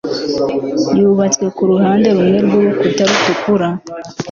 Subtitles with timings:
[0.99, 3.67] yubatswe kuruhande rumwe rwurukuta rutukura